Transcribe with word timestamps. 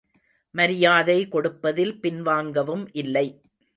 மரியாதை 0.55 1.27
கொடுப்பதில் 1.27 1.93
பின்வாங்கவும் 1.99 2.85
இல்லை. 2.93 3.27